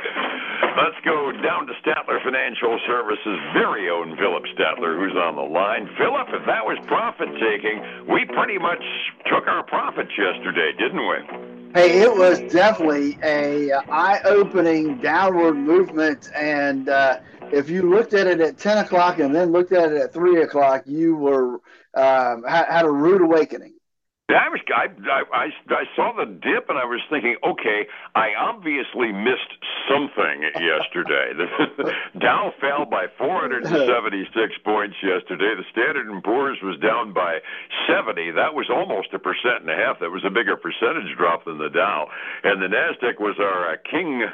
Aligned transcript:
Let's 0.82 0.98
go 1.06 1.30
down 1.46 1.68
to 1.70 1.74
Statler 1.86 2.18
Financial 2.26 2.74
Services' 2.88 3.38
very 3.54 3.88
own 3.88 4.18
Phillip 4.18 4.50
Statler, 4.58 4.98
who's 4.98 5.14
on 5.14 5.36
the 5.36 5.46
line. 5.46 5.86
Phillip, 5.96 6.26
if 6.34 6.48
that 6.48 6.66
was 6.66 6.80
profit 6.88 7.30
taking, 7.38 7.86
we 8.10 8.26
pretty 8.26 8.58
much 8.58 8.82
took 9.30 9.46
our 9.46 9.62
profits 9.62 10.18
yesterday, 10.18 10.74
didn't 10.74 11.06
we? 11.06 11.50
Hey, 11.76 12.02
it 12.02 12.12
was 12.12 12.40
definitely 12.52 13.20
a 13.22 13.72
eye-opening 13.92 14.98
downward 15.02 15.54
movement, 15.54 16.32
and 16.34 16.90
uh, 16.90 17.20
if 17.54 17.70
you 17.70 17.90
looked 17.90 18.14
at 18.14 18.28
it 18.28 18.42
at 18.42 18.58
10 18.58 18.78
o'clock 18.80 19.20
and 19.20 19.34
then 19.34 19.52
looked 19.52 19.72
at 19.72 19.92
it 19.92 20.02
at 20.02 20.14
3 20.14 20.42
o'clock, 20.42 20.84
you 20.86 21.16
were 21.16 21.56
um, 21.96 22.44
had, 22.48 22.66
had 22.70 22.86
a 22.86 22.92
rude 22.92 23.22
awakening. 23.22 23.74
I 24.30 24.46
was 24.50 24.62
I, 24.70 24.86
I 25.34 25.50
I 25.74 25.86
saw 25.96 26.14
the 26.14 26.30
dip 26.30 26.70
and 26.70 26.78
I 26.78 26.86
was 26.86 27.02
thinking, 27.10 27.36
okay, 27.42 27.90
I 28.14 28.38
obviously 28.38 29.10
missed 29.10 29.58
something 29.90 30.46
yesterday. 30.62 31.34
The 31.34 31.94
Dow 32.22 32.54
fell 32.62 32.86
by 32.86 33.08
476 33.18 34.54
points 34.66 34.98
yesterday. 35.02 35.58
The 35.58 35.66
Standard 35.74 36.08
and 36.08 36.24
Poor's 36.24 36.62
was 36.62 36.78
down 36.78 37.14
by 37.14 37.40
70. 37.90 38.38
That 38.38 38.54
was 38.54 38.70
almost 38.70 39.10
a 39.14 39.20
percent 39.20 39.66
and 39.66 39.70
a 39.70 39.76
half. 39.76 39.98
That 40.00 40.14
was 40.14 40.22
a 40.22 40.30
bigger 40.30 40.58
percentage 40.58 41.10
drop 41.18 41.46
than 41.46 41.58
the 41.58 41.74
Dow. 41.74 42.06
And 42.44 42.62
the 42.62 42.70
Nasdaq 42.70 43.18
was 43.20 43.38
our 43.42 43.74
uh, 43.74 43.78
king 43.90 44.30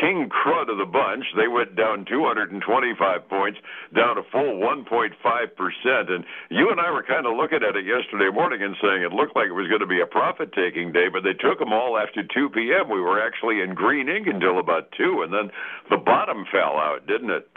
king 0.00 0.28
crud 0.28 0.70
of 0.70 0.78
the 0.78 0.86
bunch. 0.86 1.24
They 1.36 1.48
went 1.48 1.76
down 1.76 2.04
225 2.04 3.28
points, 3.28 3.58
down 3.94 4.18
a 4.18 4.22
full 4.30 4.60
1.5%. 4.60 6.10
And 6.10 6.24
you 6.50 6.70
and 6.70 6.80
I 6.80 6.90
were 6.90 7.02
kind 7.02 7.26
of 7.26 7.36
looking 7.36 7.60
at 7.62 7.76
it 7.76 7.84
yesterday 7.84 8.30
morning 8.32 8.62
and 8.62 8.76
saying 8.80 9.02
it 9.02 9.12
looked 9.12 9.36
like 9.36 9.48
it 9.48 9.56
was 9.58 9.68
going 9.68 9.80
to 9.80 9.86
be 9.86 10.00
a 10.00 10.06
profit 10.06 10.52
taking 10.52 10.92
day, 10.92 11.08
but 11.12 11.22
they 11.22 11.34
took 11.34 11.58
them 11.58 11.72
all 11.72 11.98
after 11.98 12.22
2 12.22 12.50
p.m. 12.50 12.88
We 12.90 13.00
were 13.00 13.20
actually 13.20 13.60
in 13.60 13.74
green 13.74 14.08
ink 14.08 14.26
until 14.26 14.58
about 14.58 14.92
2, 14.96 15.22
and 15.22 15.32
then 15.32 15.50
the 15.90 15.98
bottom 15.98 16.44
fell 16.50 16.76
out, 16.76 17.06
didn't 17.06 17.30
it? 17.30 17.48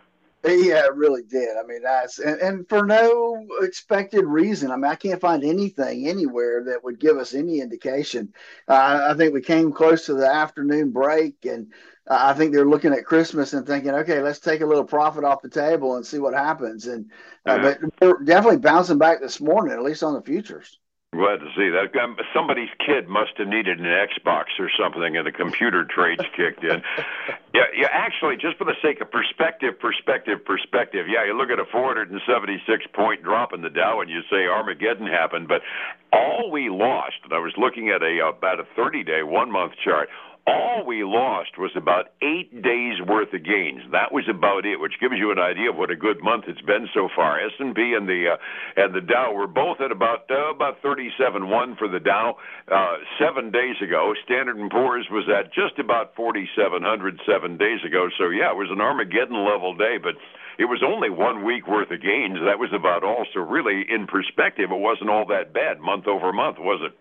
Yeah, 0.45 0.85
it 0.85 0.95
really 0.95 1.23
did. 1.23 1.57
I 1.57 1.63
mean, 1.67 1.83
that's 1.83 2.17
and, 2.19 2.39
and 2.39 2.69
for 2.69 2.85
no 2.85 3.45
expected 3.61 4.23
reason. 4.25 4.71
I 4.71 4.77
mean, 4.77 4.85
I 4.89 4.95
can't 4.95 5.19
find 5.19 5.43
anything 5.43 6.07
anywhere 6.07 6.63
that 6.63 6.81
would 6.83 6.97
give 6.99 7.17
us 7.17 7.33
any 7.33 7.59
indication. 7.59 8.33
Uh, 8.67 9.07
I 9.09 9.13
think 9.15 9.33
we 9.33 9.41
came 9.41 9.73
close 9.73 10.05
to 10.05 10.13
the 10.13 10.27
afternoon 10.27 10.91
break, 10.91 11.45
and 11.45 11.73
uh, 12.09 12.17
I 12.21 12.33
think 12.33 12.53
they're 12.53 12.65
looking 12.65 12.93
at 12.93 13.05
Christmas 13.05 13.51
and 13.51 13.67
thinking, 13.67 13.91
okay, 13.91 14.21
let's 14.21 14.39
take 14.39 14.61
a 14.61 14.65
little 14.65 14.85
profit 14.85 15.25
off 15.25 15.41
the 15.41 15.49
table 15.49 15.97
and 15.97 16.05
see 16.05 16.19
what 16.19 16.33
happens. 16.33 16.87
And 16.87 17.11
uh, 17.45 17.57
but 17.59 17.79
we're 18.01 18.23
definitely 18.23 18.59
bouncing 18.59 18.97
back 18.97 19.19
this 19.19 19.41
morning, 19.41 19.73
at 19.73 19.83
least 19.83 20.03
on 20.03 20.13
the 20.13 20.21
futures. 20.21 20.79
Glad 21.11 21.39
to 21.39 21.49
see 21.57 21.69
that. 21.69 21.99
Um, 21.99 22.17
somebody's 22.35 22.69
kid 22.85 23.09
must 23.09 23.31
have 23.37 23.47
needed 23.47 23.79
an 23.79 23.85
Xbox 23.85 24.45
or 24.59 24.69
something, 24.79 25.17
and 25.17 25.25
the 25.25 25.31
computer 25.31 25.83
trades 25.83 26.23
kicked 26.35 26.63
in. 26.63 26.81
Yeah, 27.51 27.63
yeah. 27.75 27.87
Actually, 27.91 28.37
just 28.37 28.57
for 28.57 28.63
the 28.63 28.75
sake 28.79 29.01
of 29.01 29.09
perspective, 29.09 29.79
perspective, 29.79 30.45
perspective. 30.45 31.07
Yeah, 31.09 31.25
you 31.25 31.35
look 31.35 31.49
at 31.49 31.57
a 31.57 31.65
476 31.65 32.85
point 32.93 33.23
drop 33.23 33.53
in 33.53 33.61
the 33.61 33.71
Dow, 33.71 34.01
and 34.01 34.09
you 34.09 34.21
say 34.29 34.45
Armageddon 34.45 35.07
happened, 35.07 35.47
but 35.47 35.63
all 36.13 36.51
we 36.51 36.69
lost. 36.69 37.15
And 37.23 37.33
I 37.33 37.39
was 37.39 37.53
looking 37.57 37.89
at 37.89 38.03
a 38.03 38.23
about 38.23 38.59
a 38.59 38.65
30 38.75 39.03
day, 39.03 39.23
one 39.23 39.51
month 39.51 39.73
chart 39.83 40.09
all 40.49 40.83
we 40.85 41.03
lost 41.03 41.57
was 41.57 41.71
about 41.77 42.11
eight 42.21 42.49
days 42.61 42.97
worth 43.05 43.31
of 43.33 43.45
gains. 43.45 43.85
That 43.91 44.11
was 44.11 44.25
about 44.27 44.65
it, 44.65 44.81
which 44.81 44.99
gives 44.99 45.15
you 45.17 45.31
an 45.31 45.37
idea 45.37 45.69
of 45.69 45.77
what 45.77 45.91
a 45.91 45.95
good 45.95 46.23
month 46.23 46.45
it's 46.47 46.61
been 46.61 46.89
so 46.93 47.07
far. 47.15 47.39
S 47.39 47.53
and 47.59 47.75
P 47.75 47.93
and 47.93 48.09
the 48.09 48.33
uh, 48.33 48.81
and 48.81 48.93
the 48.93 49.05
Dow 49.05 49.31
were 49.33 49.47
both 49.47 49.79
at 49.79 49.91
about 49.91 50.25
uh, 50.29 50.49
about 50.49 50.81
thirty 50.81 51.09
seven 51.21 51.49
one 51.49 51.75
for 51.77 51.87
the 51.87 51.99
Dow 51.99 52.35
uh, 52.71 52.95
seven 53.21 53.51
days 53.51 53.77
ago. 53.81 54.13
Standard 54.25 54.57
and 54.57 54.71
Poor's 54.71 55.07
was 55.11 55.29
at 55.29 55.53
just 55.53 55.77
about 55.77 56.15
forty 56.15 56.49
seven 56.57 56.81
hundred 56.83 57.21
seven 57.29 57.57
days 57.57 57.79
ago. 57.85 58.09
So 58.17 58.29
yeah, 58.29 58.51
it 58.51 58.57
was 58.57 58.71
an 58.71 58.81
Armageddon 58.81 59.45
level 59.45 59.75
day, 59.75 59.97
but 60.01 60.15
it 60.57 60.65
was 60.65 60.83
only 60.85 61.09
one 61.09 61.45
week 61.45 61.67
worth 61.67 61.91
of 61.91 62.01
gains. 62.01 62.39
That 62.43 62.59
was 62.59 62.73
about 62.73 63.03
all. 63.03 63.25
So 63.33 63.41
really, 63.41 63.85
in 63.87 64.07
perspective, 64.07 64.71
it 64.71 64.79
wasn't 64.79 65.09
all 65.09 65.25
that 65.27 65.53
bad 65.53 65.79
month 65.79 66.07
over 66.07 66.33
month, 66.33 66.57
was 66.59 66.81
it? 66.83 66.97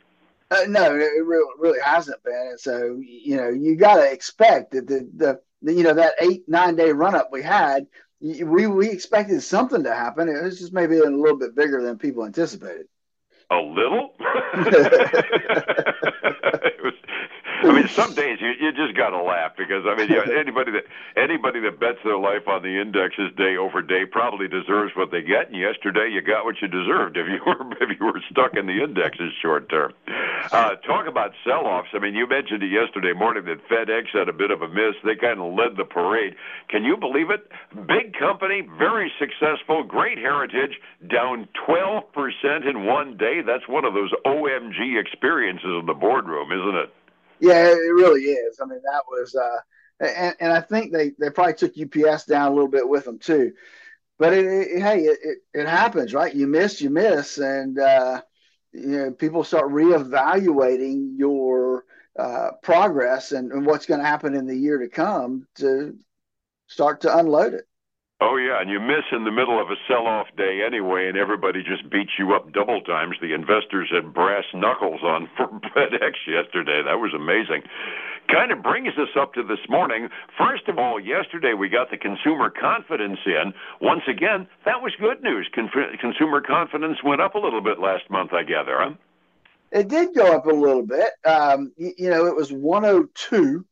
Uh, 0.50 0.64
no, 0.68 0.94
it 0.94 0.98
really, 0.98 1.52
really 1.58 1.80
hasn't 1.84 2.22
been. 2.22 2.48
And 2.50 2.60
so, 2.60 2.98
you 3.02 3.36
know, 3.36 3.50
you 3.50 3.76
got 3.76 3.96
to 3.96 4.10
expect 4.10 4.72
that 4.72 4.86
the, 4.86 5.08
the, 5.14 5.40
the, 5.60 5.74
you 5.74 5.82
know, 5.82 5.94
that 5.94 6.14
eight, 6.20 6.44
nine 6.48 6.76
day 6.76 6.92
run 6.92 7.14
up 7.14 7.28
we 7.30 7.42
had, 7.42 7.86
we, 8.20 8.66
we 8.66 8.90
expected 8.90 9.42
something 9.42 9.84
to 9.84 9.94
happen. 9.94 10.28
It 10.28 10.42
was 10.42 10.58
just 10.58 10.72
maybe 10.72 10.98
a 10.98 11.04
little 11.04 11.38
bit 11.38 11.54
bigger 11.54 11.82
than 11.82 11.98
people 11.98 12.24
anticipated. 12.24 12.86
A 13.50 13.56
little? 13.56 14.14
I 17.68 17.72
mean, 17.72 17.88
some 17.88 18.14
days 18.14 18.38
you 18.40 18.52
you 18.58 18.72
just 18.72 18.96
got 18.96 19.10
to 19.10 19.22
laugh 19.22 19.52
because 19.56 19.84
I 19.86 19.94
mean, 19.94 20.08
you 20.08 20.16
know, 20.16 20.32
anybody 20.32 20.72
that 20.72 20.84
anybody 21.16 21.60
that 21.60 21.78
bets 21.78 21.98
their 22.02 22.16
life 22.16 22.48
on 22.48 22.62
the 22.62 22.80
indexes 22.80 23.30
day 23.36 23.56
over 23.56 23.82
day 23.82 24.06
probably 24.06 24.48
deserves 24.48 24.96
what 24.96 25.10
they 25.10 25.20
get. 25.20 25.48
And 25.48 25.56
yesterday, 25.56 26.08
you 26.10 26.22
got 26.22 26.46
what 26.46 26.56
you 26.62 26.68
deserved 26.68 27.18
if 27.18 27.26
you 27.28 27.40
were 27.46 27.60
if 27.80 28.00
you 28.00 28.06
were 28.06 28.22
stuck 28.30 28.56
in 28.56 28.66
the 28.66 28.82
indexes 28.82 29.32
short 29.42 29.68
term. 29.68 29.92
Uh, 30.50 30.76
talk 30.86 31.06
about 31.06 31.32
sell-offs. 31.44 31.88
I 31.92 31.98
mean, 31.98 32.14
you 32.14 32.26
mentioned 32.26 32.62
it 32.62 32.70
yesterday 32.70 33.12
morning 33.12 33.44
that 33.44 33.60
FedEx 33.68 34.08
had 34.12 34.28
a 34.28 34.32
bit 34.32 34.50
of 34.50 34.62
a 34.62 34.68
miss. 34.68 34.94
They 35.04 35.16
kind 35.16 35.40
of 35.40 35.52
led 35.52 35.76
the 35.76 35.84
parade. 35.84 36.36
Can 36.68 36.84
you 36.84 36.96
believe 36.96 37.28
it? 37.30 37.50
Big 37.86 38.14
company, 38.18 38.66
very 38.78 39.12
successful, 39.18 39.82
great 39.82 40.16
heritage, 40.16 40.80
down 41.10 41.48
12% 41.68 42.02
in 42.68 42.86
one 42.86 43.16
day. 43.16 43.42
That's 43.44 43.68
one 43.68 43.84
of 43.84 43.92
those 43.94 44.12
OMG 44.24 44.98
experiences 44.98 45.70
in 45.80 45.86
the 45.86 45.94
boardroom, 45.94 46.50
isn't 46.52 46.76
it? 46.76 46.94
Yeah, 47.40 47.66
it 47.68 47.92
really 47.94 48.22
is. 48.22 48.58
I 48.60 48.66
mean, 48.66 48.80
that 48.84 49.02
was, 49.08 49.34
uh, 49.34 49.58
and, 50.00 50.34
and 50.40 50.52
I 50.52 50.60
think 50.60 50.92
they, 50.92 51.12
they 51.18 51.30
probably 51.30 51.54
took 51.54 51.72
UPS 51.78 52.24
down 52.24 52.50
a 52.50 52.54
little 52.54 52.70
bit 52.70 52.88
with 52.88 53.04
them 53.04 53.18
too. 53.18 53.52
But 54.18 54.32
it, 54.32 54.46
it, 54.46 54.82
hey, 54.82 55.02
it, 55.04 55.38
it, 55.54 55.68
happens, 55.68 56.12
right? 56.12 56.34
You 56.34 56.48
miss, 56.48 56.80
you 56.80 56.90
miss, 56.90 57.38
and 57.38 57.78
uh, 57.78 58.22
you 58.72 58.86
know 58.86 59.10
people 59.12 59.44
start 59.44 59.70
reevaluating 59.70 61.16
your 61.16 61.84
uh, 62.18 62.50
progress 62.62 63.30
and, 63.30 63.52
and 63.52 63.64
what's 63.64 63.86
going 63.86 64.00
to 64.00 64.06
happen 64.06 64.34
in 64.34 64.46
the 64.46 64.56
year 64.56 64.78
to 64.78 64.88
come 64.88 65.46
to 65.56 65.96
start 66.66 67.02
to 67.02 67.16
unload 67.16 67.54
it. 67.54 67.67
Oh 68.20 68.34
yeah, 68.36 68.60
and 68.60 68.68
you 68.68 68.80
miss 68.80 69.06
in 69.12 69.22
the 69.22 69.30
middle 69.30 69.62
of 69.62 69.70
a 69.70 69.76
sell-off 69.86 70.26
day 70.36 70.62
anyway, 70.66 71.06
and 71.06 71.16
everybody 71.16 71.62
just 71.62 71.88
beats 71.88 72.18
you 72.18 72.34
up 72.34 72.52
double 72.52 72.80
times. 72.80 73.14
The 73.20 73.32
investors 73.32 73.90
had 73.94 74.12
brass 74.12 74.42
knuckles 74.52 75.00
on 75.04 75.30
for 75.36 75.46
FedEx 75.46 76.26
yesterday. 76.26 76.82
That 76.82 76.98
was 76.98 77.14
amazing. 77.14 77.62
Kind 78.26 78.50
of 78.50 78.60
brings 78.60 78.98
us 78.98 79.14
up 79.18 79.34
to 79.34 79.44
this 79.44 79.62
morning. 79.68 80.08
First 80.36 80.66
of 80.66 80.78
all, 80.78 80.98
yesterday 80.98 81.54
we 81.54 81.68
got 81.68 81.92
the 81.92 81.96
consumer 81.96 82.50
confidence 82.50 83.20
in. 83.24 83.54
Once 83.80 84.02
again, 84.08 84.48
that 84.64 84.82
was 84.82 84.92
good 84.98 85.22
news. 85.22 85.48
Con- 85.54 85.70
consumer 86.00 86.40
confidence 86.40 86.98
went 87.04 87.20
up 87.20 87.36
a 87.36 87.38
little 87.38 87.62
bit 87.62 87.78
last 87.78 88.10
month, 88.10 88.32
I 88.32 88.42
gather. 88.42 88.78
Huh? 88.80 88.94
It 89.70 89.86
did 89.86 90.12
go 90.14 90.34
up 90.34 90.46
a 90.46 90.50
little 90.50 90.84
bit. 90.84 91.10
Um, 91.24 91.72
you, 91.76 91.92
you 91.96 92.10
know, 92.10 92.26
it 92.26 92.34
was 92.34 92.50
102 92.50 93.64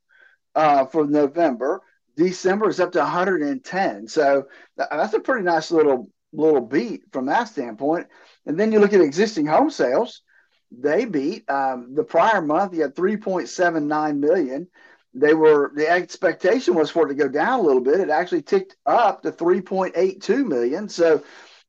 uh, 0.54 0.87
for 0.87 1.04
November. 1.04 1.82
December 2.16 2.68
is 2.68 2.80
up 2.80 2.92
to 2.92 2.98
110. 2.98 4.08
So 4.08 4.48
that's 4.76 5.14
a 5.14 5.20
pretty 5.20 5.44
nice 5.44 5.70
little 5.70 6.10
little 6.32 6.60
beat 6.60 7.02
from 7.12 7.26
that 7.26 7.44
standpoint. 7.44 8.06
And 8.46 8.58
then 8.58 8.72
you 8.72 8.80
look 8.80 8.92
at 8.92 9.00
existing 9.00 9.46
home 9.46 9.70
sales, 9.70 10.22
they 10.70 11.04
beat 11.04 11.48
um, 11.48 11.94
the 11.94 12.04
prior 12.04 12.42
month. 12.42 12.74
You 12.74 12.82
had 12.82 12.94
3.79 12.94 14.18
million. 14.18 14.68
They 15.14 15.32
were 15.34 15.72
the 15.74 15.88
expectation 15.88 16.74
was 16.74 16.90
for 16.90 17.06
it 17.06 17.08
to 17.08 17.14
go 17.14 17.28
down 17.28 17.60
a 17.60 17.62
little 17.62 17.80
bit. 17.80 18.00
It 18.00 18.10
actually 18.10 18.42
ticked 18.42 18.76
up 18.84 19.22
to 19.22 19.32
3.82 19.32 20.46
million. 20.46 20.88
So, 20.88 21.22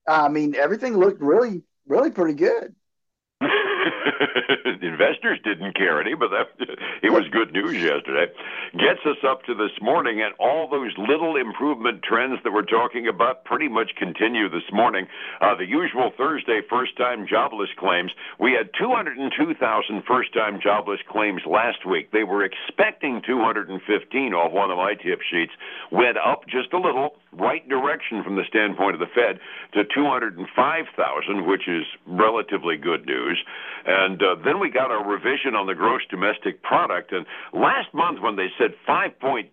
I 0.08 0.28
mean, 0.28 0.56
everything 0.56 0.98
looked 0.98 1.22
really, 1.22 1.64
really 1.88 2.12
pretty 2.12 2.34
good. 2.34 2.76
Investors 4.82 5.40
didn't 5.44 5.76
care 5.76 6.02
any, 6.02 6.16
but 6.16 6.30
that 6.30 6.70
it 7.02 7.12
was 7.12 7.28
good 7.32 7.52
news 7.54 7.76
yesterday. 7.76 8.32
Gets 8.74 9.06
us 9.06 9.18
up 9.28 9.44
to 9.46 9.54
this 9.54 9.72
morning, 9.82 10.22
and 10.22 10.34
all 10.40 10.68
those 10.70 10.92
little 10.98 11.36
improvement 11.36 12.04
trends 12.04 12.40
that 12.44 12.54
we're 12.54 12.62
talking 12.64 13.08
about 13.08 13.46
pretty 13.46 13.68
much 13.68 13.92
continue 13.98 14.50
this 14.50 14.70
morning. 14.72 15.08
Uh, 15.42 15.56
the 15.56 15.66
usual 15.66 16.12
Thursday 16.18 16.62
first-time 16.70 17.28
jobless 17.28 17.70
claims. 17.78 18.12
We 18.40 18.54
had 18.54 18.70
202,000 18.78 20.04
first-time 20.08 20.60
jobless 20.62 21.00
claims 21.10 21.42
last 21.46 21.86
week. 21.86 22.12
They 22.12 22.24
were 22.24 22.44
expecting 22.44 23.22
215 23.26 24.34
off 24.34 24.52
one 24.52 24.72
of 24.72 24.78
my 24.78 24.94
tip 24.94 25.22
sheets. 25.30 25.54
Went 25.92 26.18
up 26.18 26.48
just 26.48 26.74
a 26.74 26.80
little, 26.80 27.16
right 27.34 27.68
direction 27.68 28.24
from 28.24 28.36
the 28.36 28.44
standpoint 28.48 28.96
of 28.96 29.00
the 29.00 29.08
Fed 29.14 29.40
to 29.74 29.84
205,000, 29.94 31.46
which 31.46 31.68
is 31.68 31.86
relatively 32.06 32.78
good 32.78 33.06
news. 33.06 33.38
And 33.98 34.22
uh, 34.22 34.36
then 34.46 34.60
we 34.60 34.70
got 34.70 34.94
a 34.94 35.02
revision 35.02 35.56
on 35.58 35.66
the 35.66 35.74
gross 35.74 36.02
domestic 36.08 36.62
product. 36.62 37.12
And 37.12 37.26
last 37.52 37.90
month, 37.96 38.22
when 38.22 38.36
they 38.36 38.54
said 38.54 38.78
5.2%, 38.88 39.50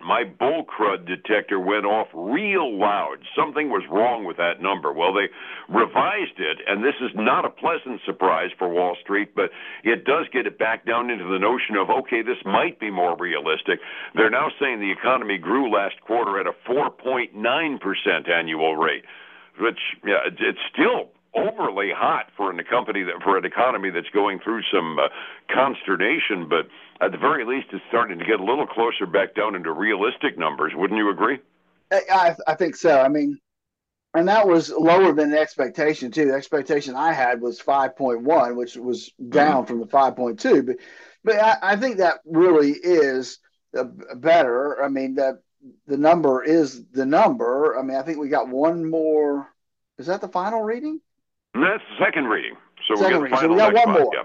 my 0.00 0.24
bull 0.24 0.64
crud 0.64 1.06
detector 1.06 1.60
went 1.60 1.84
off 1.84 2.08
real 2.14 2.78
loud. 2.78 3.18
Something 3.36 3.68
was 3.68 3.84
wrong 3.92 4.24
with 4.24 4.38
that 4.38 4.62
number. 4.62 4.90
Well, 4.90 5.12
they 5.12 5.28
revised 5.68 6.40
it, 6.40 6.64
and 6.66 6.82
this 6.82 6.96
is 7.02 7.10
not 7.14 7.44
a 7.44 7.50
pleasant 7.50 8.00
surprise 8.06 8.48
for 8.56 8.70
Wall 8.70 8.96
Street, 9.02 9.34
but 9.36 9.50
it 9.84 10.06
does 10.06 10.24
get 10.32 10.46
it 10.46 10.58
back 10.58 10.86
down 10.86 11.10
into 11.10 11.28
the 11.28 11.38
notion 11.38 11.76
of, 11.76 11.90
okay, 11.90 12.22
this 12.22 12.40
might 12.46 12.80
be 12.80 12.90
more 12.90 13.18
realistic. 13.18 13.80
They're 14.14 14.30
now 14.30 14.48
saying 14.58 14.80
the 14.80 14.92
economy 14.92 15.36
grew 15.36 15.70
last 15.70 16.00
quarter 16.00 16.40
at 16.40 16.46
a 16.46 16.56
4.9% 16.66 17.36
annual 18.30 18.76
rate, 18.76 19.04
which 19.60 19.80
yeah, 20.06 20.24
it's 20.24 20.64
still 20.72 21.12
overly 21.34 21.90
hot 21.94 22.30
for 22.36 22.50
an 22.50 22.60
company 22.68 23.02
that 23.02 23.22
for 23.22 23.36
an 23.36 23.44
economy 23.44 23.90
that's 23.90 24.08
going 24.10 24.40
through 24.40 24.62
some 24.72 24.98
uh, 24.98 25.08
consternation, 25.52 26.48
but 26.48 26.68
at 27.04 27.12
the 27.12 27.18
very 27.18 27.44
least, 27.44 27.68
it's 27.72 27.84
starting 27.88 28.18
to 28.18 28.24
get 28.24 28.40
a 28.40 28.44
little 28.44 28.66
closer 28.66 29.06
back 29.06 29.34
down 29.34 29.54
into 29.54 29.72
realistic 29.72 30.38
numbers. 30.38 30.72
Wouldn't 30.74 30.98
you 30.98 31.10
agree? 31.10 31.38
I, 31.90 32.34
I 32.46 32.54
think 32.54 32.76
so. 32.76 33.00
I 33.00 33.08
mean, 33.08 33.38
and 34.14 34.28
that 34.28 34.46
was 34.46 34.70
lower 34.70 35.12
than 35.12 35.30
the 35.30 35.38
expectation 35.38 36.10
too. 36.10 36.26
The 36.26 36.34
expectation 36.34 36.94
I 36.94 37.12
had 37.12 37.40
was 37.40 37.60
5.1, 37.60 38.56
which 38.56 38.76
was 38.76 39.12
down 39.28 39.64
mm-hmm. 39.64 39.66
from 39.66 39.80
the 39.80 39.86
5.2. 39.86 40.66
But 40.66 40.76
but 41.24 41.36
I, 41.36 41.56
I 41.62 41.76
think 41.76 41.98
that 41.98 42.20
really 42.24 42.70
is 42.70 43.38
better. 44.16 44.82
I 44.82 44.88
mean 44.88 45.16
that 45.16 45.42
the 45.86 45.96
number 45.96 46.42
is 46.42 46.84
the 46.90 47.06
number. 47.06 47.78
I 47.78 47.82
mean 47.82 47.96
I 47.96 48.02
think 48.02 48.18
we 48.18 48.28
got 48.28 48.48
one 48.48 48.88
more. 48.88 49.48
Is 49.98 50.06
that 50.06 50.20
the 50.20 50.28
final 50.28 50.62
reading? 50.62 51.00
That's 51.60 51.82
the 51.90 52.04
second 52.04 52.26
reading. 52.26 52.56
So 52.86 52.96
second 52.96 53.22
we 53.22 53.28
got, 53.30 53.40
so 53.40 53.48
we 53.48 53.56
got 53.56 53.74
one 53.74 53.90
more. 53.92 54.10
Yeah. 54.14 54.22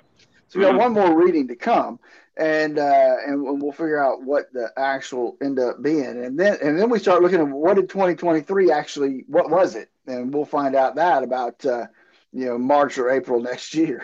So 0.47 0.59
we 0.59 0.65
got 0.65 0.71
mm-hmm. 0.71 0.79
one 0.79 0.93
more 0.93 1.23
reading 1.23 1.47
to 1.47 1.55
come, 1.55 1.99
and 2.37 2.77
uh, 2.77 3.15
and 3.25 3.43
we'll 3.61 3.71
figure 3.71 4.03
out 4.03 4.23
what 4.23 4.51
the 4.53 4.71
actual 4.77 5.37
end 5.41 5.59
up 5.59 5.81
being, 5.81 6.05
and 6.23 6.39
then 6.39 6.57
and 6.61 6.79
then 6.79 6.89
we 6.89 6.99
start 6.99 7.21
looking 7.21 7.39
at 7.39 7.47
what 7.47 7.75
did 7.75 7.89
2023 7.89 8.71
actually 8.71 9.23
what 9.27 9.49
was 9.49 9.75
it, 9.75 9.89
and 10.07 10.33
we'll 10.33 10.45
find 10.45 10.75
out 10.75 10.95
that 10.95 11.23
about 11.23 11.65
uh, 11.65 11.87
you 12.31 12.45
know 12.45 12.57
March 12.57 12.97
or 12.97 13.09
April 13.09 13.41
next 13.41 13.73
year. 13.73 14.03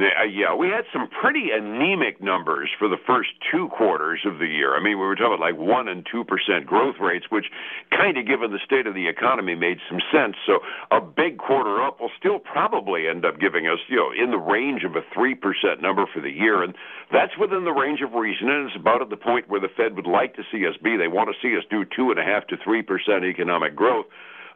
Yeah, 0.00 0.24
yeah, 0.24 0.54
we 0.54 0.68
had 0.68 0.88
some 0.94 1.08
pretty 1.20 1.50
anemic 1.52 2.22
numbers 2.22 2.70
for 2.78 2.88
the 2.88 2.96
first 3.06 3.30
two 3.52 3.68
quarters 3.68 4.20
of 4.24 4.38
the 4.38 4.46
year. 4.46 4.74
I 4.74 4.80
mean, 4.82 4.98
we 4.98 5.04
were 5.04 5.14
talking 5.14 5.38
like 5.38 5.58
one 5.58 5.88
and 5.88 6.06
two 6.10 6.24
percent 6.24 6.64
growth 6.64 6.96
rates, 6.98 7.26
which 7.28 7.46
kind 7.90 8.16
of, 8.16 8.26
given 8.26 8.50
the 8.50 8.64
state 8.64 8.86
of 8.86 8.94
the 8.94 9.08
economy, 9.08 9.54
made 9.54 9.76
some 9.90 10.00
sense. 10.10 10.36
So 10.46 10.60
a 10.90 11.02
big 11.02 11.36
quarter 11.36 11.82
up 11.82 12.00
will 12.00 12.10
still 12.18 12.38
probably 12.38 13.08
end 13.08 13.26
up 13.26 13.38
giving 13.38 13.66
us, 13.68 13.78
you 13.88 13.96
know, 13.96 14.08
in 14.10 14.30
the 14.30 14.38
range 14.40 14.84
of 14.84 14.96
a 14.96 15.04
three 15.12 15.34
percent 15.34 15.82
number 15.82 16.06
for 16.08 16.20
the 16.22 16.32
year, 16.32 16.62
and 16.62 16.74
that's 17.12 17.36
within 17.38 17.64
the 17.64 17.76
range 17.76 18.00
of 18.00 18.14
reason, 18.14 18.48
and 18.48 18.68
it's 18.68 18.76
about 18.80 19.02
at 19.02 19.10
the 19.10 19.20
point 19.20 19.50
where 19.50 19.60
the 19.60 19.68
Fed 19.76 19.96
would 19.96 20.08
like 20.08 20.34
to 20.36 20.42
see 20.50 20.66
us 20.66 20.76
be. 20.82 20.96
They 20.96 21.08
want 21.08 21.28
to 21.28 21.36
see 21.44 21.54
us 21.58 21.64
do 21.68 21.84
two 21.84 22.10
and 22.10 22.18
a 22.18 22.24
half 22.24 22.46
to 22.48 22.56
three 22.64 22.80
percent 22.80 23.24
economic 23.24 23.76
growth. 23.76 24.06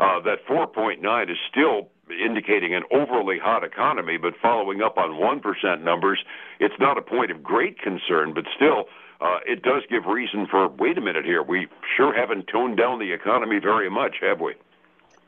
Uh, 0.00 0.18
that 0.24 0.44
4.9 0.50 0.98
is 1.30 1.38
still 1.48 1.88
indicating 2.10 2.74
an 2.74 2.82
overly 2.90 3.38
hot 3.38 3.64
economy, 3.64 4.16
but 4.16 4.34
following 4.40 4.82
up 4.82 4.98
on 4.98 5.10
1% 5.10 5.82
numbers, 5.82 6.24
it's 6.60 6.74
not 6.78 6.98
a 6.98 7.02
point 7.02 7.30
of 7.30 7.42
great 7.42 7.78
concern, 7.80 8.34
but 8.34 8.44
still, 8.54 8.84
uh, 9.20 9.38
it 9.46 9.62
does 9.62 9.82
give 9.88 10.06
reason 10.06 10.46
for 10.50 10.68
wait 10.68 10.98
a 10.98 11.00
minute 11.00 11.24
here. 11.24 11.42
We 11.42 11.68
sure 11.96 12.14
haven't 12.14 12.46
toned 12.48 12.76
down 12.76 12.98
the 12.98 13.12
economy 13.12 13.58
very 13.58 13.90
much, 13.90 14.16
have 14.20 14.40
we? 14.40 14.54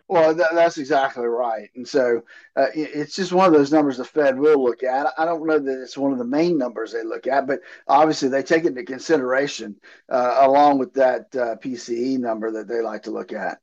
Well, 0.08 0.34
that, 0.36 0.50
that's 0.54 0.78
exactly 0.78 1.26
right. 1.26 1.68
And 1.74 1.86
so 1.86 2.22
uh, 2.54 2.66
it's 2.74 3.16
just 3.16 3.32
one 3.32 3.48
of 3.48 3.52
those 3.52 3.72
numbers 3.72 3.96
the 3.96 4.04
Fed 4.04 4.38
will 4.38 4.62
look 4.62 4.84
at. 4.84 5.12
I 5.18 5.24
don't 5.24 5.44
know 5.44 5.58
that 5.58 5.82
it's 5.82 5.98
one 5.98 6.12
of 6.12 6.18
the 6.18 6.24
main 6.24 6.56
numbers 6.58 6.92
they 6.92 7.02
look 7.02 7.26
at, 7.26 7.48
but 7.48 7.60
obviously 7.88 8.28
they 8.28 8.44
take 8.44 8.64
it 8.64 8.68
into 8.68 8.84
consideration 8.84 9.74
uh, 10.08 10.36
along 10.42 10.78
with 10.78 10.94
that 10.94 11.34
uh, 11.34 11.56
PCE 11.56 12.18
number 12.20 12.52
that 12.52 12.68
they 12.68 12.80
like 12.82 13.02
to 13.04 13.10
look 13.10 13.32
at. 13.32 13.58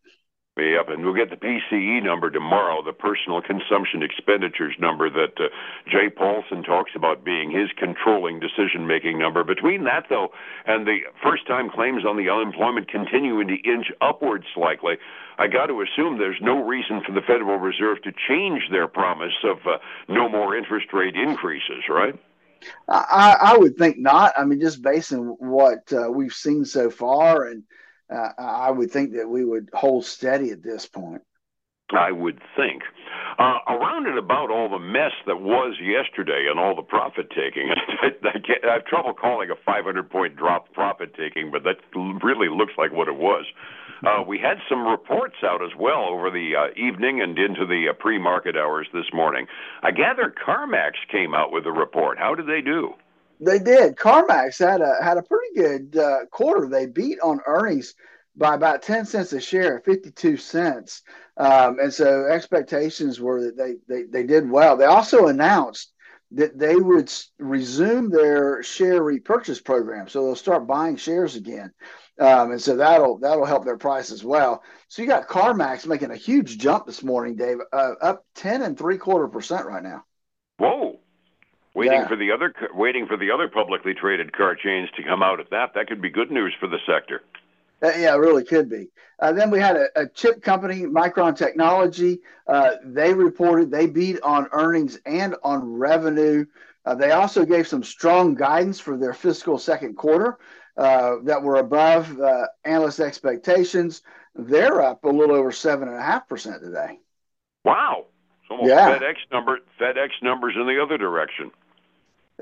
Yep, 0.56 0.90
and 0.90 1.04
we'll 1.04 1.16
get 1.16 1.32
the 1.32 1.36
PCE 1.36 2.04
number 2.04 2.30
tomorrow, 2.30 2.84
the 2.84 2.94
personal 2.94 3.42
consumption 3.42 4.04
expenditures 4.04 4.76
number 4.78 5.10
that 5.10 5.34
uh, 5.40 5.50
Jay 5.90 6.12
Paulson 6.16 6.62
talks 6.62 6.92
about 6.96 7.26
being 7.26 7.50
his 7.50 7.70
controlling 7.76 8.40
decision 8.40 8.86
making 8.86 9.18
number. 9.18 9.44
Between 9.44 9.84
that, 9.86 10.06
though, 10.10 10.30
and 10.68 10.86
the 10.86 11.00
first 11.24 11.48
time 11.48 11.72
claims 11.72 12.06
on 12.06 12.18
the 12.18 12.30
unemployment 12.30 12.88
continuing 12.88 13.48
to 13.48 13.56
inch 13.68 13.88
upwards 14.00 14.46
slightly, 14.54 14.98
I 15.40 15.48
got 15.48 15.68
to 15.68 15.82
assume 15.82 16.20
there's 16.20 16.38
no 16.40 16.62
reason 16.64 17.02
for 17.04 17.14
the 17.14 17.22
Federal 17.26 17.58
Reserve 17.58 18.04
to 18.04 18.12
change 18.28 18.70
their 18.70 18.88
promise 18.88 19.34
of 19.44 19.58
uh, 19.66 19.80
no 20.08 20.30
more 20.30 20.56
interest 20.56 20.94
rate 20.94 21.16
increases, 21.16 21.90
right? 21.90 22.14
I, 22.88 23.38
I 23.42 23.58
would 23.58 23.76
think 23.76 23.98
not. 23.98 24.34
I 24.38 24.46
mean, 24.46 24.62
just 24.62 24.84
based 24.84 25.14
on 25.14 25.36
what 25.40 25.92
uh, 25.92 26.12
we've 26.12 26.32
seen 26.32 26.64
so 26.64 26.92
far 26.92 27.48
and 27.48 27.64
uh, 28.10 28.30
I 28.38 28.72
would 28.72 28.92
think 28.92 29.14
that 29.14 29.28
we 29.28 29.46
would 29.46 29.70
hold 29.74 30.06
steady 30.06 30.52
at 30.52 30.64
this 30.64 30.86
point. 30.86 31.22
I 31.92 32.12
would 32.12 32.40
think. 32.56 32.84
Uh, 33.38 33.60
around 33.68 34.08
and 34.08 34.18
about 34.18 34.52
all 34.52 34.70
the 34.70 34.80
mess 34.80 35.12
that 35.26 35.42
was 35.42 35.76
yesterday 35.82 36.48
and 36.50 36.60
all 36.60 36.76
the 36.76 36.82
profit 36.82 37.30
taking, 37.30 37.70
I, 38.02 38.10
I, 38.24 38.70
I 38.70 38.74
have 38.74 38.86
trouble 38.86 39.14
calling 39.14 39.50
a 39.50 39.56
500 39.66 40.10
point 40.10 40.36
drop 40.36 40.72
profit 40.74 41.16
taking, 41.16 41.52
but 41.52 41.64
that 41.64 41.78
really 42.24 42.48
looks 42.50 42.74
like 42.78 42.92
what 42.92 43.08
it 43.08 43.16
was. 43.16 43.46
Uh, 44.06 44.22
we 44.28 44.38
had 44.38 44.58
some 44.68 44.86
reports 44.86 45.38
out 45.44 45.64
as 45.64 45.72
well 45.80 46.06
over 46.10 46.30
the 46.30 46.52
uh, 46.56 46.68
evening 46.76 47.22
and 47.22 47.38
into 47.40 47.66
the 47.66 47.88
uh, 47.90 47.94
pre 47.94 48.20
market 48.20 48.56
hours 48.56 48.88
this 48.94 49.06
morning. 49.14 49.48
I 49.82 49.92
gather 49.92 50.34
CarMax 50.46 50.94
came 51.12 51.34
out 51.34 51.52
with 51.52 51.66
a 51.66 51.72
report. 51.72 52.18
How 52.20 52.36
did 52.36 52.48
they 52.48 52.62
do? 52.62 52.94
They 53.40 53.60
did. 53.60 53.96
CarMax 53.96 54.60
had 54.60 54.82
a 54.82 55.04
had 55.04 55.18
a 55.18 55.24
pretty 55.24 55.56
good 55.56 55.98
uh, 55.98 56.26
quarter. 56.32 56.68
They 56.68 56.86
beat 56.86 57.20
on 57.22 57.42
earnings 57.46 57.96
by 58.36 58.56
about 58.56 58.82
ten 58.82 59.06
cents 59.06 59.34
a 59.34 59.42
share, 59.42 59.82
fifty 59.86 60.12
two 60.12 60.38
cents, 60.38 61.02
um, 61.38 61.80
and 61.80 61.94
so 61.94 62.26
expectations 62.26 63.20
were 63.20 63.46
that 63.46 63.58
they, 63.58 63.76
they 63.88 64.04
they 64.04 64.24
did 64.24 64.50
well. 64.50 64.78
They 64.78 64.86
also 64.86 65.28
announced 65.28 65.92
that 66.32 66.58
they 66.58 66.76
would 66.76 67.14
resume 67.38 68.10
their 68.10 68.64
share 68.64 69.04
repurchase 69.04 69.62
program, 69.62 70.08
so 70.08 70.24
they'll 70.24 70.36
start 70.36 70.66
buying 70.66 70.96
shares 70.96 71.36
again. 71.36 71.72
Um, 72.20 72.52
and 72.52 72.62
so 72.62 72.76
that'll 72.76 73.18
that'll 73.20 73.46
help 73.46 73.66
their 73.66 73.78
price 73.78 74.12
as 74.12 74.24
well. 74.24 74.64
So 74.88 75.02
you 75.02 75.08
got 75.08 75.28
CarMax 75.28 75.86
making 75.86 76.12
a 76.12 76.16
huge 76.16 76.58
jump 76.58 76.86
this 76.86 77.04
morning, 77.04 77.36
Dave, 77.36 77.58
uh, 77.72 77.94
up 78.02 78.26
ten 78.36 78.62
and 78.62 78.78
three 78.78 78.98
quarter 78.98 79.28
percent 79.28 79.66
right 79.66 79.84
now. 79.84 80.04
Whoa! 80.58 81.00
Waiting 81.76 82.02
yeah. 82.02 82.08
for 82.08 82.16
the 82.16 82.32
other 82.32 82.54
waiting 82.74 83.08
for 83.08 83.18
the 83.18 83.32
other 83.32 83.48
publicly 83.48 83.96
traded 83.96 84.32
car 84.32 84.56
chains 84.56 84.90
to 84.96 85.04
come 85.04 85.24
out 85.24 85.40
at 85.40 85.50
that. 85.50 85.74
That 85.74 85.88
could 85.88 86.02
be 86.02 86.10
good 86.10 86.30
news 86.30 86.54
for 86.60 86.68
the 86.68 86.78
sector. 86.86 87.24
Uh, 87.82 87.92
yeah, 87.98 88.14
it 88.14 88.18
really 88.18 88.44
could 88.44 88.70
be. 88.70 88.90
Uh, 89.20 89.34
then 89.34 89.50
we 89.50 89.60
had 89.60 89.76
a, 89.76 89.88
a, 89.96 90.08
chip 90.08 90.42
company, 90.42 90.84
Micron 90.84 91.36
Technology. 91.36 92.20
Uh, 92.48 92.76
they 92.84 93.14
reported 93.14 93.72
they 93.72 93.88
beat 93.88 94.22
on 94.22 94.48
earnings 94.52 95.00
and 95.06 95.36
on 95.44 95.74
revenue. 95.74 96.46
Uh, 96.86 96.96
they 96.96 97.12
also 97.12 97.44
gave 97.44 97.68
some 97.68 97.84
strong 97.84 98.36
guidance 98.36 98.80
for 98.80 98.96
their 98.96 99.14
fiscal 99.14 99.58
second 99.58 99.96
quarter 99.96 100.38
uh, 100.78 101.16
that 101.24 101.42
were 101.42 101.56
above 101.56 102.20
uh, 102.20 102.46
analyst 102.66 103.00
expectations. 103.00 104.04
They're 104.36 104.82
up 104.82 105.04
a 105.04 105.10
little 105.10 105.36
over 105.36 105.52
seven 105.52 105.88
and 105.88 105.98
a 105.98 106.02
half 106.02 106.28
percent 106.30 106.62
today. 106.62 107.00
Wow! 107.66 108.06
almost 108.54 108.70
yeah. 108.70 108.98
FedEx 108.98 109.16
number 109.32 109.60
FedEx 109.80 110.10
numbers 110.22 110.56
in 110.56 110.68
the 110.68 110.82
other 110.82 110.98
direction. 110.98 111.52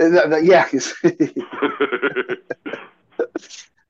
Uh, 0.01 0.37
yeah. 0.37 0.67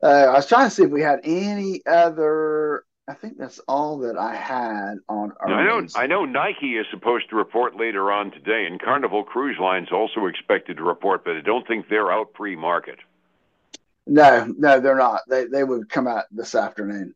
uh, 0.03 0.05
I 0.05 0.33
was 0.33 0.47
trying 0.47 0.69
to 0.69 0.75
see 0.75 0.83
if 0.83 0.89
we 0.89 1.01
had 1.01 1.21
any 1.23 1.81
other. 1.85 2.83
I 3.07 3.13
think 3.13 3.37
that's 3.37 3.59
all 3.67 3.97
that 3.99 4.17
I 4.17 4.35
had 4.35 4.95
on 5.09 5.33
earnings. 5.41 5.95
I 5.95 6.05
know, 6.07 6.23
I 6.23 6.25
know 6.25 6.25
Nike 6.25 6.77
is 6.77 6.85
supposed 6.91 7.29
to 7.29 7.35
report 7.35 7.75
later 7.75 8.11
on 8.11 8.31
today, 8.31 8.65
and 8.65 8.79
Carnival 8.79 9.23
Cruise 9.23 9.57
Lines 9.59 9.89
also 9.91 10.27
expected 10.27 10.77
to 10.77 10.83
report, 10.83 11.25
but 11.25 11.35
I 11.35 11.41
don't 11.41 11.67
think 11.67 11.89
they're 11.89 12.11
out 12.11 12.33
pre-market. 12.33 12.99
No, 14.07 14.53
no, 14.57 14.79
they're 14.79 14.95
not. 14.95 15.21
They 15.27 15.45
they 15.45 15.63
would 15.63 15.89
come 15.89 16.07
out 16.07 16.25
this 16.31 16.55
afternoon. 16.55 17.15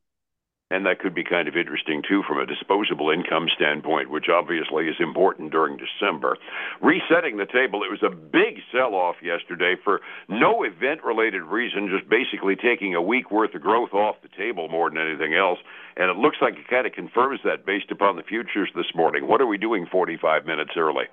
And 0.75 0.85
that 0.85 0.99
could 0.99 1.15
be 1.15 1.23
kind 1.23 1.47
of 1.47 1.55
interesting 1.55 2.03
too 2.05 2.21
from 2.27 2.37
a 2.37 2.45
disposable 2.45 3.09
income 3.09 3.47
standpoint, 3.55 4.09
which 4.09 4.27
obviously 4.27 4.89
is 4.89 4.97
important 4.99 5.53
during 5.53 5.77
December. 5.77 6.37
Resetting 6.81 7.37
the 7.37 7.45
table, 7.45 7.81
it 7.81 7.89
was 7.89 8.03
a 8.03 8.09
big 8.13 8.59
sell 8.73 8.93
off 8.93 9.15
yesterday 9.23 9.77
for 9.81 10.01
no 10.27 10.63
event 10.63 11.01
related 11.01 11.43
reason, 11.43 11.87
just 11.87 12.09
basically 12.09 12.57
taking 12.57 12.93
a 12.93 13.01
week 13.01 13.31
worth 13.31 13.55
of 13.55 13.61
growth 13.61 13.93
off 13.93 14.17
the 14.21 14.27
table 14.27 14.67
more 14.67 14.89
than 14.89 14.99
anything 14.99 15.33
else. 15.33 15.59
And 15.95 16.11
it 16.11 16.17
looks 16.17 16.39
like 16.41 16.55
it 16.55 16.67
kind 16.67 16.85
of 16.85 16.91
confirms 16.91 17.39
that 17.45 17.65
based 17.65 17.89
upon 17.89 18.17
the 18.17 18.23
futures 18.23 18.69
this 18.75 18.93
morning. 18.93 19.29
What 19.29 19.39
are 19.39 19.47
we 19.47 19.57
doing 19.57 19.85
45 19.89 20.45
minutes 20.45 20.71
early? 20.75 21.05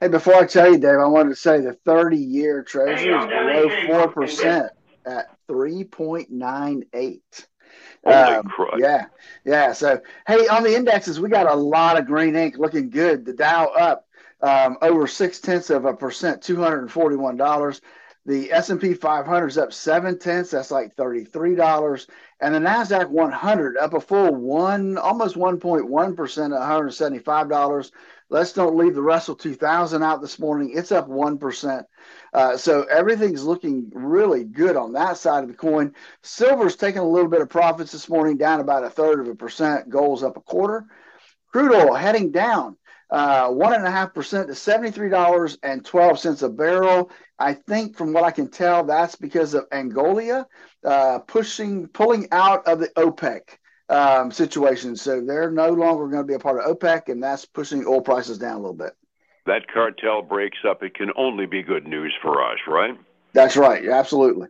Hey, 0.00 0.06
before 0.06 0.36
I 0.36 0.46
tell 0.46 0.70
you, 0.70 0.78
Dave, 0.78 1.00
I 1.00 1.06
wanted 1.06 1.30
to 1.30 1.36
say 1.36 1.58
the 1.60 1.76
30 1.84 2.16
year 2.16 2.62
treasury 2.62 3.12
is 3.12 3.26
below 3.26 4.06
4% 4.06 4.68
at 5.06 5.36
3.98. 5.48 7.20
Um, 8.04 8.52
yeah, 8.76 9.06
yeah. 9.44 9.72
So, 9.72 10.00
hey, 10.26 10.46
on 10.48 10.62
the 10.62 10.74
indexes, 10.76 11.20
we 11.20 11.28
got 11.28 11.46
a 11.46 11.54
lot 11.54 11.98
of 11.98 12.06
green 12.06 12.36
ink 12.36 12.58
looking 12.58 12.90
good. 12.90 13.24
The 13.24 13.32
Dow 13.32 13.66
up 13.68 14.06
um, 14.42 14.76
over 14.82 15.06
six 15.06 15.40
tenths 15.40 15.70
of 15.70 15.86
a 15.86 15.94
percent, 15.94 16.42
two 16.42 16.56
hundred 16.56 16.80
and 16.80 16.92
forty-one 16.92 17.36
dollars. 17.36 17.80
The 18.26 18.50
S 18.52 18.70
and 18.70 18.80
P 18.80 18.94
500 18.94 19.46
is 19.48 19.58
up 19.58 19.72
seven 19.72 20.18
tenths. 20.18 20.52
That's 20.52 20.70
like 20.70 20.94
thirty-three 20.96 21.56
dollars, 21.56 22.06
and 22.40 22.54
the 22.54 22.58
Nasdaq 22.58 23.10
100 23.10 23.76
up 23.76 23.92
a 23.92 24.00
full 24.00 24.34
one, 24.34 24.96
almost 24.96 25.36
1.1 25.36 26.16
percent, 26.16 26.52
one 26.52 26.62
hundred 26.62 26.92
seventy-five 26.92 27.50
dollars. 27.50 27.92
Let's 28.30 28.54
don't 28.54 28.76
leave 28.76 28.94
the 28.94 29.02
Russell 29.02 29.34
2000 29.36 30.02
out 30.02 30.22
this 30.22 30.38
morning. 30.38 30.72
It's 30.74 30.90
up 30.90 31.08
1%. 31.08 31.84
Uh, 32.32 32.56
so 32.56 32.82
everything's 32.84 33.44
looking 33.44 33.92
really 33.94 34.44
good 34.44 34.76
on 34.76 34.94
that 34.94 35.18
side 35.18 35.44
of 35.44 35.50
the 35.50 35.54
coin. 35.54 35.92
Silver's 36.22 36.74
taking 36.74 37.02
a 37.02 37.08
little 37.08 37.28
bit 37.28 37.42
of 37.42 37.50
profits 37.50 37.92
this 37.92 38.08
morning, 38.08 38.38
down 38.38 38.60
about 38.60 38.82
a 38.82 38.90
third 38.90 39.20
of 39.20 39.28
a 39.28 39.34
percent. 39.34 39.90
Gold's 39.90 40.22
up 40.22 40.38
a 40.38 40.40
quarter. 40.40 40.86
Crude 41.52 41.74
oil 41.74 41.94
heading 41.94 42.32
down 42.32 42.76
one 43.10 43.74
and 43.74 43.86
a 43.86 43.90
half 43.90 44.14
percent 44.14 44.48
to 44.48 44.54
seventy-three 44.54 45.08
dollars 45.08 45.58
and 45.62 45.84
twelve 45.84 46.18
cents 46.18 46.42
a 46.42 46.48
barrel. 46.48 47.10
I 47.38 47.54
think, 47.54 47.96
from 47.96 48.12
what 48.12 48.24
I 48.24 48.30
can 48.30 48.48
tell, 48.48 48.84
that's 48.84 49.16
because 49.16 49.54
of 49.54 49.66
Angola 49.72 50.46
uh, 50.84 51.18
pushing, 51.20 51.88
pulling 51.88 52.28
out 52.30 52.66
of 52.68 52.78
the 52.78 52.88
OPEC 52.96 53.40
um, 53.88 54.30
situation. 54.30 54.96
So 54.96 55.20
they're 55.20 55.50
no 55.50 55.70
longer 55.70 56.06
going 56.06 56.22
to 56.22 56.26
be 56.26 56.34
a 56.34 56.38
part 56.38 56.60
of 56.60 56.78
OPEC, 56.78 57.08
and 57.08 57.22
that's 57.22 57.44
pushing 57.44 57.84
oil 57.86 58.00
prices 58.00 58.38
down 58.38 58.56
a 58.56 58.60
little 58.60 58.72
bit. 58.72 58.92
That 59.46 59.66
cartel 59.66 60.22
breaks 60.22 60.58
up. 60.66 60.82
It 60.82 60.94
can 60.94 61.10
only 61.16 61.46
be 61.46 61.62
good 61.62 61.86
news 61.86 62.14
for 62.22 62.42
us, 62.42 62.58
right? 62.66 62.96
That's 63.32 63.56
right. 63.56 63.86
Absolutely 63.86 64.48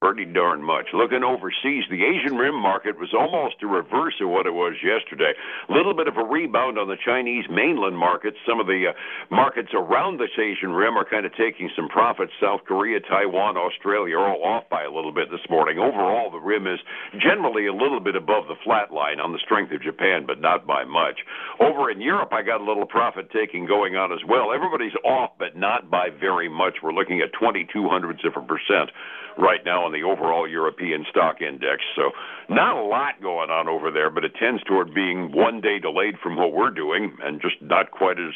pretty 0.00 0.24
darn 0.24 0.64
much. 0.64 0.86
Looking 0.94 1.22
overseas, 1.22 1.84
the 1.90 2.00
Asian 2.08 2.40
rim 2.40 2.56
market 2.56 2.98
was 2.98 3.12
almost 3.12 3.60
a 3.60 3.66
reverse 3.66 4.16
of 4.22 4.30
what 4.30 4.46
it 4.46 4.56
was 4.56 4.72
yesterday. 4.80 5.36
A 5.68 5.72
little 5.72 5.92
bit 5.92 6.08
of 6.08 6.16
a 6.16 6.24
rebound 6.24 6.78
on 6.78 6.88
the 6.88 6.96
Chinese 6.96 7.44
mainland 7.50 7.98
markets. 7.98 8.38
Some 8.48 8.60
of 8.60 8.66
the 8.66 8.88
uh, 8.88 8.92
markets 9.28 9.76
around 9.76 10.16
this 10.16 10.32
Asian 10.40 10.72
rim 10.72 10.96
are 10.96 11.04
kind 11.04 11.26
of 11.26 11.36
taking 11.36 11.68
some 11.76 11.86
profits. 11.86 12.32
South 12.40 12.64
Korea, 12.64 13.00
Taiwan, 13.00 13.58
Australia 13.58 14.16
are 14.16 14.32
all 14.32 14.42
off 14.42 14.64
by 14.70 14.84
a 14.84 14.90
little 14.90 15.12
bit 15.12 15.30
this 15.30 15.44
morning. 15.50 15.76
Overall, 15.76 16.30
the 16.30 16.40
rim 16.40 16.66
is 16.66 16.80
generally 17.20 17.66
a 17.66 17.74
little 17.74 18.00
bit 18.00 18.16
above 18.16 18.48
the 18.48 18.56
flat 18.64 18.90
line 18.90 19.20
on 19.20 19.32
the 19.32 19.42
strength 19.44 19.70
of 19.70 19.82
Japan, 19.82 20.24
but 20.24 20.40
not 20.40 20.66
by 20.66 20.82
much. 20.82 21.20
Over 21.60 21.90
in 21.90 22.00
Europe, 22.00 22.32
I 22.32 22.40
got 22.40 22.62
a 22.62 22.64
little 22.64 22.86
profit 22.86 23.28
taking 23.36 23.66
going 23.66 23.96
on 23.96 24.12
as 24.16 24.24
well. 24.26 24.48
Everybody's 24.56 24.96
off, 25.04 25.36
but 25.38 25.60
not 25.60 25.90
by 25.90 26.08
very 26.08 26.48
much. 26.48 26.80
We're 26.82 26.96
looking 26.96 27.20
at 27.20 27.36
22 27.36 27.68
hundredths 27.84 28.24
of 28.24 28.32
a 28.32 28.46
percent 28.46 28.88
right 29.36 29.60
now 29.64 29.89
on 29.90 30.00
the 30.00 30.06
overall 30.06 30.48
European 30.48 31.04
stock 31.10 31.42
index. 31.42 31.82
So 31.96 32.10
not 32.48 32.76
a 32.76 32.82
lot 32.82 33.20
going 33.20 33.50
on 33.50 33.68
over 33.68 33.90
there, 33.90 34.10
but 34.10 34.24
it 34.24 34.34
tends 34.38 34.62
toward 34.64 34.94
being 34.94 35.32
one 35.32 35.60
day 35.60 35.78
delayed 35.78 36.18
from 36.22 36.36
what 36.36 36.52
we're 36.52 36.70
doing 36.70 37.16
and 37.22 37.40
just 37.40 37.60
not 37.60 37.90
quite 37.90 38.18
as 38.20 38.34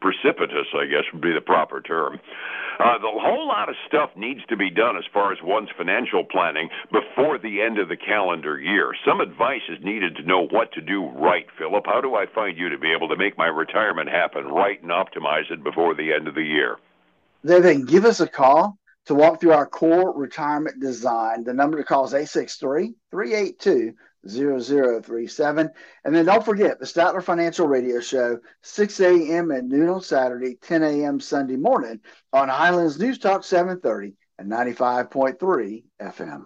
precipitous, 0.00 0.66
I 0.74 0.86
guess 0.86 1.04
would 1.12 1.22
be 1.22 1.32
the 1.32 1.40
proper 1.40 1.80
term. 1.80 2.20
Uh, 2.78 2.98
the 2.98 3.12
whole 3.12 3.46
lot 3.46 3.68
of 3.68 3.76
stuff 3.86 4.10
needs 4.16 4.40
to 4.48 4.56
be 4.56 4.68
done 4.68 4.96
as 4.96 5.04
far 5.12 5.32
as 5.32 5.38
one's 5.42 5.70
financial 5.78 6.24
planning 6.24 6.68
before 6.90 7.38
the 7.38 7.62
end 7.62 7.78
of 7.78 7.88
the 7.88 7.96
calendar 7.96 8.58
year. 8.58 8.92
Some 9.06 9.20
advice 9.20 9.62
is 9.70 9.78
needed 9.82 10.16
to 10.16 10.22
know 10.22 10.46
what 10.46 10.72
to 10.72 10.80
do 10.80 11.06
right, 11.06 11.46
Phillip. 11.56 11.84
How 11.86 12.00
do 12.00 12.16
I 12.16 12.26
find 12.26 12.58
you 12.58 12.68
to 12.68 12.78
be 12.78 12.92
able 12.92 13.08
to 13.08 13.16
make 13.16 13.38
my 13.38 13.46
retirement 13.46 14.10
happen 14.10 14.46
right 14.46 14.82
and 14.82 14.90
optimize 14.90 15.50
it 15.50 15.62
before 15.62 15.94
the 15.94 16.12
end 16.12 16.28
of 16.28 16.34
the 16.34 16.42
year? 16.42 16.76
They 17.44 17.80
give 17.80 18.04
us 18.04 18.20
a 18.20 18.26
call 18.26 18.76
to 19.06 19.14
walk 19.14 19.40
through 19.40 19.52
our 19.52 19.66
core 19.66 20.16
retirement 20.16 20.80
design. 20.80 21.44
The 21.44 21.54
number 21.54 21.78
to 21.78 21.84
call 21.84 22.04
is 22.04 22.14
863 22.14 22.94
382 23.10 23.94
0037. 24.26 25.70
And 26.04 26.14
then 26.14 26.24
don't 26.24 26.44
forget 26.44 26.78
the 26.78 26.86
Statler 26.86 27.22
Financial 27.22 27.66
Radio 27.66 28.00
Show, 28.00 28.38
6 28.62 29.00
a.m. 29.00 29.50
and 29.50 29.68
noon 29.68 29.88
on 29.88 30.00
Saturday, 30.00 30.56
10 30.62 30.82
a.m. 30.82 31.20
Sunday 31.20 31.56
morning 31.56 32.00
on 32.32 32.48
Highlands 32.48 32.98
News 32.98 33.18
Talk 33.18 33.44
730 33.44 34.14
and 34.38 34.50
95.3 34.50 35.84
FM. 36.00 36.44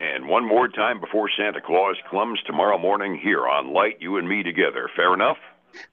And 0.00 0.28
one 0.28 0.46
more 0.46 0.68
time 0.68 1.00
before 1.00 1.28
Santa 1.36 1.60
Claus 1.60 1.96
comes 2.10 2.38
tomorrow 2.46 2.78
morning 2.78 3.18
here 3.20 3.48
on 3.48 3.72
Light 3.72 3.96
You 4.00 4.16
and 4.18 4.28
Me 4.28 4.42
Together. 4.42 4.88
Fair 4.94 5.12
enough? 5.12 5.38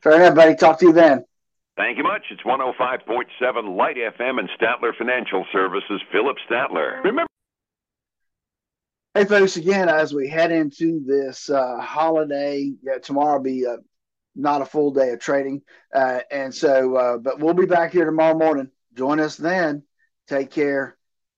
Fair 0.01 0.15
enough, 0.15 0.35
buddy. 0.35 0.55
Talk 0.55 0.79
to 0.79 0.85
you 0.85 0.93
then. 0.93 1.25
Thank 1.77 1.97
you 1.97 2.03
much. 2.03 2.23
It's 2.31 2.41
105.7 2.43 3.77
Light 3.77 3.97
FM 3.97 4.39
and 4.39 4.49
Statler 4.57 4.95
Financial 4.97 5.45
Services. 5.51 6.01
Phillip 6.11 6.37
Statler. 6.49 7.03
Remember. 7.03 7.27
Hey, 9.13 9.25
folks, 9.25 9.57
again, 9.57 9.89
as 9.89 10.13
we 10.13 10.29
head 10.29 10.51
into 10.51 11.03
this 11.05 11.49
uh, 11.49 11.79
holiday, 11.79 12.71
yeah, 12.81 12.97
tomorrow 12.97 13.37
will 13.37 13.43
be 13.43 13.65
uh, 13.65 13.77
not 14.35 14.61
a 14.61 14.65
full 14.65 14.91
day 14.91 15.11
of 15.11 15.19
trading. 15.19 15.61
Uh, 15.93 16.19
and 16.31 16.53
so, 16.53 16.95
uh, 16.95 17.17
but 17.17 17.39
we'll 17.39 17.53
be 17.53 17.65
back 17.65 17.91
here 17.91 18.05
tomorrow 18.05 18.37
morning. 18.37 18.69
Join 18.93 19.19
us 19.19 19.35
then. 19.35 19.83
Take 20.27 20.51
care. 20.51 20.97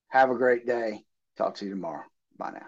Have 0.09 0.29
a 0.29 0.35
great 0.35 0.65
day. 0.65 1.03
Talk 1.37 1.55
to 1.55 1.65
you 1.65 1.71
tomorrow. 1.71 2.03
Bye 2.37 2.51
now. 2.51 2.67